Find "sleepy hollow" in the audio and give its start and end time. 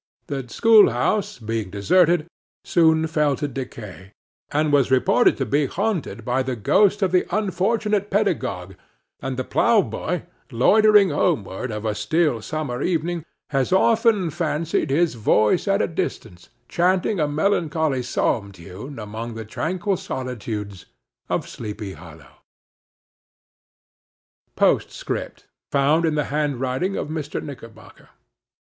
21.47-22.37